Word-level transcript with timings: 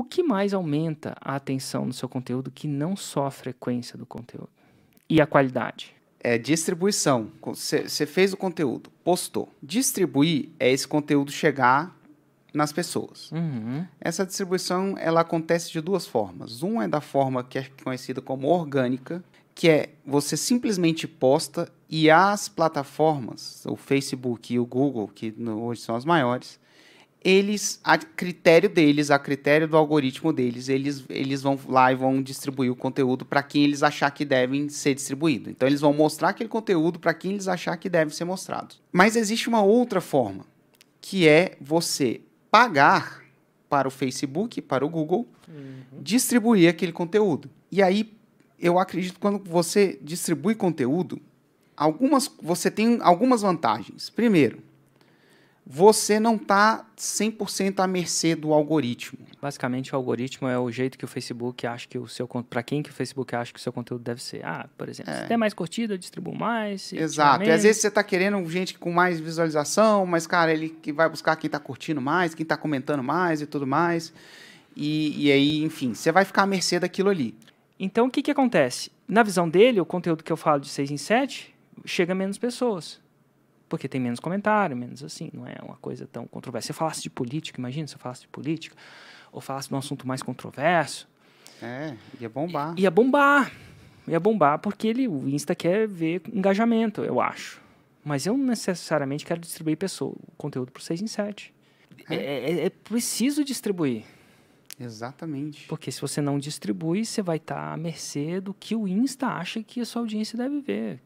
O 0.00 0.04
que 0.04 0.22
mais 0.22 0.54
aumenta 0.54 1.14
a 1.20 1.36
atenção 1.36 1.84
no 1.84 1.92
seu 1.92 2.08
conteúdo 2.08 2.50
que 2.50 2.66
não 2.66 2.96
só 2.96 3.26
a 3.26 3.30
frequência 3.30 3.98
do 3.98 4.06
conteúdo 4.06 4.48
e 5.06 5.20
a 5.20 5.26
qualidade? 5.26 5.94
É 6.18 6.38
distribuição. 6.38 7.30
Você 7.42 8.06
fez 8.06 8.32
o 8.32 8.36
conteúdo, 8.38 8.88
postou. 9.04 9.54
Distribuir 9.62 10.48
é 10.58 10.72
esse 10.72 10.88
conteúdo 10.88 11.30
chegar 11.30 11.94
nas 12.54 12.72
pessoas. 12.72 13.30
Uhum. 13.30 13.86
Essa 14.00 14.24
distribuição 14.24 14.94
ela 14.96 15.20
acontece 15.20 15.70
de 15.70 15.82
duas 15.82 16.06
formas. 16.06 16.62
Um 16.62 16.80
é 16.80 16.88
da 16.88 17.02
forma 17.02 17.44
que 17.44 17.58
é 17.58 17.68
conhecida 17.84 18.22
como 18.22 18.48
orgânica, 18.48 19.22
que 19.54 19.68
é 19.68 19.90
você 20.06 20.34
simplesmente 20.34 21.06
posta 21.06 21.70
e 21.90 22.10
as 22.10 22.48
plataformas, 22.48 23.66
o 23.66 23.76
Facebook 23.76 24.54
e 24.54 24.58
o 24.58 24.64
Google, 24.64 25.08
que 25.08 25.34
hoje 25.46 25.82
são 25.82 25.94
as 25.94 26.06
maiores, 26.06 26.58
eles, 27.22 27.78
a 27.84 27.98
critério 27.98 28.68
deles, 28.68 29.10
a 29.10 29.18
critério 29.18 29.68
do 29.68 29.76
algoritmo 29.76 30.32
deles, 30.32 30.68
eles, 30.68 31.04
eles 31.08 31.42
vão 31.42 31.58
lá 31.68 31.92
e 31.92 31.94
vão 31.94 32.22
distribuir 32.22 32.72
o 32.72 32.76
conteúdo 32.76 33.26
para 33.26 33.42
quem 33.42 33.64
eles 33.64 33.82
achar 33.82 34.10
que 34.10 34.24
devem 34.24 34.68
ser 34.70 34.94
distribuído. 34.94 35.50
Então 35.50 35.68
eles 35.68 35.82
vão 35.82 35.92
mostrar 35.92 36.30
aquele 36.30 36.48
conteúdo 36.48 36.98
para 36.98 37.12
quem 37.12 37.32
eles 37.32 37.46
achar 37.46 37.76
que 37.76 37.90
deve 37.90 38.14
ser 38.14 38.24
mostrado. 38.24 38.74
Mas 38.90 39.16
existe 39.16 39.48
uma 39.48 39.62
outra 39.62 40.00
forma, 40.00 40.46
que 41.00 41.28
é 41.28 41.56
você 41.60 42.22
pagar 42.50 43.22
para 43.68 43.86
o 43.86 43.90
Facebook, 43.90 44.62
para 44.62 44.84
o 44.84 44.88
Google, 44.88 45.28
uhum. 45.46 46.02
distribuir 46.02 46.70
aquele 46.70 46.92
conteúdo. 46.92 47.50
E 47.70 47.82
aí, 47.82 48.12
eu 48.58 48.78
acredito 48.78 49.14
que 49.14 49.20
quando 49.20 49.48
você 49.48 49.98
distribui 50.02 50.54
conteúdo, 50.54 51.20
algumas, 51.76 52.30
você 52.42 52.70
tem 52.70 52.98
algumas 53.00 53.42
vantagens. 53.42 54.10
Primeiro, 54.10 54.62
você 55.72 56.18
não 56.18 56.34
está 56.34 56.84
100% 56.98 57.78
à 57.78 57.86
mercê 57.86 58.34
do 58.34 58.52
algoritmo. 58.52 59.20
Basicamente, 59.40 59.94
o 59.94 59.96
algoritmo 59.96 60.48
é 60.48 60.58
o 60.58 60.68
jeito 60.68 60.98
que 60.98 61.04
o 61.04 61.08
Facebook 61.08 61.64
acha 61.64 61.86
que 61.86 61.96
o 61.96 62.08
seu 62.08 62.26
para 62.26 62.60
quem 62.60 62.82
que 62.82 62.90
o 62.90 62.92
Facebook 62.92 63.36
acha 63.36 63.52
que 63.52 63.60
o 63.60 63.62
seu 63.62 63.72
conteúdo 63.72 64.02
deve 64.02 64.20
ser. 64.20 64.44
Ah, 64.44 64.68
por 64.76 64.88
exemplo, 64.88 65.12
é. 65.12 65.22
se 65.22 65.28
tem 65.28 65.36
mais 65.36 65.54
curtida, 65.54 65.94
eu 65.94 65.98
distribuo 65.98 66.34
mais. 66.34 66.92
Exato. 66.92 67.44
E 67.44 67.52
às 67.52 67.62
vezes 67.62 67.80
você 67.80 67.86
está 67.86 68.02
querendo 68.02 68.44
gente 68.50 68.76
com 68.76 68.90
mais 68.90 69.20
visualização, 69.20 70.04
mas 70.04 70.26
cara, 70.26 70.52
ele 70.52 70.70
que 70.70 70.92
vai 70.92 71.08
buscar 71.08 71.36
quem 71.36 71.46
está 71.46 71.60
curtindo 71.60 72.00
mais, 72.00 72.34
quem 72.34 72.42
está 72.42 72.56
comentando 72.56 73.04
mais 73.04 73.40
e 73.40 73.46
tudo 73.46 73.64
mais. 73.64 74.12
E, 74.74 75.26
e 75.26 75.30
aí, 75.30 75.62
enfim, 75.62 75.94
você 75.94 76.10
vai 76.10 76.24
ficar 76.24 76.42
à 76.42 76.46
mercê 76.46 76.80
daquilo 76.80 77.10
ali. 77.10 77.32
Então, 77.78 78.08
o 78.08 78.10
que, 78.10 78.22
que 78.22 78.30
acontece? 78.32 78.90
Na 79.06 79.22
visão 79.22 79.48
dele, 79.48 79.80
o 79.80 79.86
conteúdo 79.86 80.24
que 80.24 80.32
eu 80.32 80.36
falo 80.36 80.58
de 80.58 80.68
6 80.68 80.90
em 80.90 80.96
7 80.96 81.54
chega 81.84 82.10
a 82.10 82.16
menos 82.16 82.38
pessoas 82.38 82.98
porque 83.70 83.88
tem 83.88 84.00
menos 84.00 84.18
comentário, 84.18 84.76
menos 84.76 85.02
assim, 85.02 85.30
não 85.32 85.46
é 85.46 85.54
uma 85.62 85.76
coisa 85.76 86.06
tão 86.06 86.26
controversa. 86.26 86.66
Se 86.66 86.72
eu 86.72 86.76
falasse 86.76 87.00
de 87.00 87.08
política, 87.08 87.58
imagina 87.58 87.86
se 87.86 87.94
eu 87.94 88.00
falasse 88.00 88.22
de 88.22 88.28
política, 88.28 88.76
ou 89.32 89.40
falasse 89.40 89.68
de 89.68 89.74
um 89.74 89.78
assunto 89.78 90.06
mais 90.06 90.22
controverso. 90.22 91.08
É, 91.62 91.94
ia 92.20 92.28
bombar. 92.28 92.74
Ia 92.76 92.90
bombar. 92.90 93.52
Ia 94.08 94.18
bombar 94.18 94.58
porque 94.58 94.88
ele, 94.88 95.06
o 95.06 95.28
Insta 95.28 95.54
quer 95.54 95.86
ver 95.86 96.22
engajamento, 96.32 97.02
eu 97.02 97.20
acho. 97.20 97.62
Mas 98.04 98.26
eu 98.26 98.36
não 98.36 98.46
necessariamente 98.46 99.24
quero 99.24 99.40
distribuir 99.40 99.76
pessoa, 99.76 100.14
conteúdo 100.36 100.72
por 100.72 100.82
6 100.82 101.02
em 101.02 101.06
7. 101.06 101.54
É. 102.08 102.14
É, 102.14 102.50
é, 102.50 102.66
é, 102.66 102.70
preciso 102.70 103.44
distribuir. 103.44 104.02
Exatamente. 104.80 105.68
Porque 105.68 105.92
se 105.92 106.00
você 106.00 106.20
não 106.20 106.38
distribui, 106.38 107.04
você 107.04 107.22
vai 107.22 107.36
estar 107.36 107.72
à 107.72 107.76
mercê 107.76 108.40
do 108.40 108.52
que 108.52 108.74
o 108.74 108.88
Insta 108.88 109.28
acha 109.28 109.62
que 109.62 109.80
a 109.80 109.84
sua 109.84 110.02
audiência 110.02 110.36
deve 110.36 110.60
ver. 110.60 111.00